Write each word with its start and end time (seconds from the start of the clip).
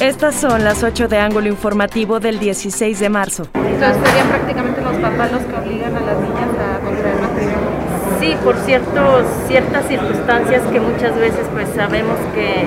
Estas 0.00 0.34
son 0.34 0.64
las 0.64 0.82
8 0.82 1.08
de 1.08 1.18
ángulo 1.18 1.48
informativo 1.48 2.20
del 2.20 2.38
16 2.38 2.98
de 3.00 3.10
marzo. 3.10 3.46
Entonces 3.52 3.98
serían 4.02 4.28
prácticamente 4.28 4.80
los 4.80 4.96
papás 4.96 5.30
los 5.30 5.42
que 5.42 5.54
obligan 5.54 5.94
a 5.94 6.00
las 6.00 6.16
niñas 6.16 6.48
a 6.58 6.80
contraer 6.82 7.20
matrimonio. 7.20 7.70
Sí, 8.18 8.34
por 8.42 8.56
cierto, 8.56 9.22
ciertas 9.46 9.86
circunstancias 9.88 10.62
que 10.72 10.80
muchas 10.80 11.14
veces 11.16 11.46
pues 11.52 11.68
sabemos 11.76 12.16
que 12.34 12.66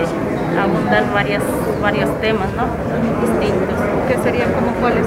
abundan 0.60 1.12
varias, 1.12 1.42
varios 1.82 2.22
temas, 2.22 2.50
¿no? 2.54 2.68
Distintos. 3.26 3.80
¿Qué 4.08 4.18
serían 4.24 4.54
como 4.54 4.72
cuáles? 4.74 5.04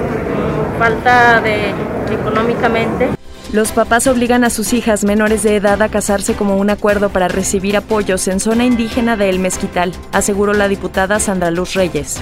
Falta 0.77 1.39
de 1.39 1.73
económicamente. 2.11 3.16
Los 3.53 3.71
papás 3.71 4.07
obligan 4.07 4.43
a 4.43 4.49
sus 4.49 4.73
hijas 4.73 5.05
menores 5.05 5.41
de 5.41 5.55
edad 5.55 5.81
a 5.81 5.87
casarse 5.87 6.33
como 6.33 6.57
un 6.57 6.69
acuerdo 6.69 7.09
para 7.09 7.29
recibir 7.29 7.77
apoyos 7.77 8.27
en 8.27 8.41
zona 8.41 8.65
indígena 8.65 9.15
de 9.15 9.29
El 9.29 9.39
Mezquital, 9.39 9.93
aseguró 10.11 10.53
la 10.53 10.67
diputada 10.67 11.19
Sandra 11.21 11.49
Luz 11.49 11.73
Reyes. 11.73 12.17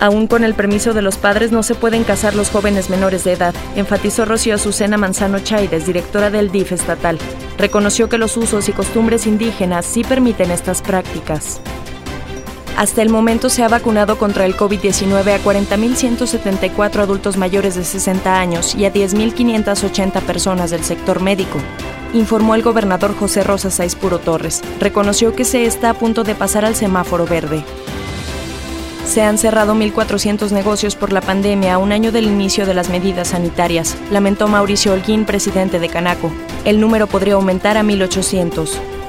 Aún 0.00 0.26
con 0.26 0.42
el 0.42 0.54
permiso 0.54 0.94
de 0.94 1.02
los 1.02 1.18
padres 1.18 1.52
no 1.52 1.62
se 1.62 1.74
pueden 1.74 2.04
casar 2.04 2.34
los 2.34 2.48
jóvenes 2.48 2.88
menores 2.88 3.22
de 3.24 3.32
edad, 3.32 3.54
enfatizó 3.76 4.24
Rocío 4.24 4.54
Azucena 4.54 4.96
Manzano 4.96 5.40
Chaides, 5.40 5.84
directora 5.84 6.30
del 6.30 6.50
DIF 6.50 6.72
estatal. 6.72 7.18
Reconoció 7.58 8.08
que 8.08 8.16
los 8.16 8.38
usos 8.38 8.70
y 8.70 8.72
costumbres 8.72 9.26
indígenas 9.26 9.84
sí 9.84 10.02
permiten 10.04 10.50
estas 10.50 10.80
prácticas. 10.80 11.60
Hasta 12.80 13.02
el 13.02 13.10
momento 13.10 13.50
se 13.50 13.62
ha 13.62 13.68
vacunado 13.68 14.16
contra 14.16 14.46
el 14.46 14.56
COVID-19 14.56 15.34
a 15.34 15.44
40.174 15.44 17.00
adultos 17.00 17.36
mayores 17.36 17.74
de 17.74 17.84
60 17.84 18.40
años 18.40 18.74
y 18.74 18.86
a 18.86 18.90
10.580 18.90 20.22
personas 20.22 20.70
del 20.70 20.82
sector 20.82 21.20
médico, 21.20 21.58
informó 22.14 22.54
el 22.54 22.62
gobernador 22.62 23.14
José 23.14 23.44
Rosa 23.44 23.68
Puro 24.00 24.18
Torres. 24.18 24.62
Reconoció 24.80 25.34
que 25.34 25.44
se 25.44 25.66
está 25.66 25.90
a 25.90 25.94
punto 25.94 26.24
de 26.24 26.34
pasar 26.34 26.64
al 26.64 26.74
semáforo 26.74 27.26
verde. 27.26 27.62
Se 29.06 29.20
han 29.20 29.36
cerrado 29.36 29.74
1.400 29.74 30.50
negocios 30.50 30.96
por 30.96 31.12
la 31.12 31.20
pandemia 31.20 31.74
a 31.74 31.78
un 31.78 31.92
año 31.92 32.12
del 32.12 32.24
inicio 32.24 32.64
de 32.64 32.72
las 32.72 32.88
medidas 32.88 33.28
sanitarias, 33.28 33.94
lamentó 34.10 34.48
Mauricio 34.48 34.94
Holguín, 34.94 35.26
presidente 35.26 35.80
de 35.80 35.90
Canaco. 35.90 36.32
El 36.64 36.80
número 36.80 37.08
podría 37.08 37.34
aumentar 37.34 37.76
a 37.76 37.82
1.800. 37.82 38.99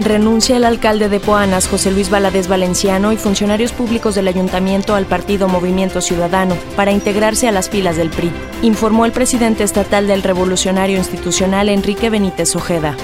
Renuncia 0.00 0.56
el 0.56 0.64
alcalde 0.64 1.08
de 1.08 1.18
Poanas, 1.18 1.66
José 1.66 1.90
Luis 1.90 2.08
Valadez 2.08 2.46
Valenciano, 2.46 3.12
y 3.12 3.16
funcionarios 3.16 3.72
públicos 3.72 4.14
del 4.14 4.28
ayuntamiento 4.28 4.94
al 4.94 5.06
partido 5.06 5.48
Movimiento 5.48 6.00
Ciudadano 6.00 6.56
para 6.76 6.92
integrarse 6.92 7.48
a 7.48 7.52
las 7.52 7.68
filas 7.68 7.96
del 7.96 8.10
PRI, 8.10 8.30
informó 8.62 9.06
el 9.06 9.12
presidente 9.12 9.64
estatal 9.64 10.06
del 10.06 10.22
Revolucionario 10.22 10.98
Institucional, 10.98 11.68
Enrique 11.68 12.10
Benítez 12.10 12.54
Ojeda. 12.54 12.96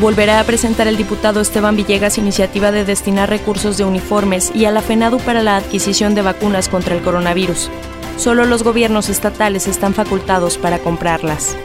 Volverá 0.00 0.40
a 0.40 0.44
presentar 0.44 0.88
el 0.88 0.96
diputado 0.96 1.40
Esteban 1.40 1.76
Villegas 1.76 2.18
iniciativa 2.18 2.72
de 2.72 2.84
destinar 2.84 3.30
recursos 3.30 3.76
de 3.76 3.84
uniformes 3.84 4.50
y 4.52 4.64
a 4.64 4.72
la 4.72 4.80
FENADU 4.80 5.18
para 5.18 5.42
la 5.42 5.56
adquisición 5.56 6.16
de 6.16 6.22
vacunas 6.22 6.68
contra 6.68 6.96
el 6.96 7.02
coronavirus. 7.02 7.70
Solo 8.16 8.44
los 8.44 8.64
gobiernos 8.64 9.08
estatales 9.08 9.68
están 9.68 9.94
facultados 9.94 10.58
para 10.58 10.80
comprarlas 10.80 11.56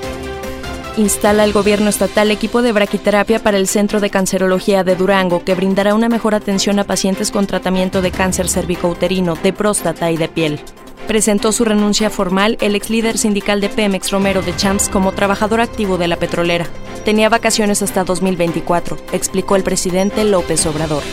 instala 0.98 1.44
el 1.44 1.54
gobierno 1.54 1.90
estatal 1.90 2.32
equipo 2.32 2.62
de 2.62 2.72
braquiterapia 2.72 3.40
para 3.40 3.58
el 3.58 3.68
Centro 3.68 4.00
de 4.00 4.10
Cancerología 4.10 4.84
de 4.84 4.96
Durango, 4.96 5.44
que 5.44 5.56
brindará 5.56 5.94
una 5.94 6.10
mejor 6.10 6.36
atención 6.36 6.80
a 6.80 6.84
pacientes 6.84 7.32
con 7.32 7.48
tratamiento 7.48 8.02
de 8.02 8.12
cáncer 8.12 8.48
cervicouterino, 8.48 9.36
de 9.36 9.54
próstata 9.54 10.12
y 10.12 10.18
de 10.18 10.28
piel. 10.28 10.60
Presentó 11.08 11.52
su 11.52 11.66
renuncia 11.66 12.10
formal 12.10 12.58
el 12.62 12.76
ex 12.76 12.90
líder 12.90 13.18
sindical 13.18 13.62
de 13.62 13.70
Pemex, 13.70 14.12
Romero 14.12 14.42
de 14.42 14.56
Champs, 14.56 14.90
como 14.90 15.12
trabajador 15.12 15.62
activo 15.62 15.98
de 15.98 16.08
la 16.08 16.18
petrolera. 16.18 16.68
Tenía 17.04 17.30
vacaciones 17.30 17.82
hasta 17.84 18.04
2024, 18.04 18.98
explicó 19.12 19.56
el 19.56 19.64
presidente 19.64 20.24
López 20.24 20.66
Obrador. 20.66 21.04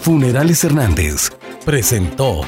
Funerales 0.00 0.64
Hernández 0.64 1.30
presentó 1.64 2.42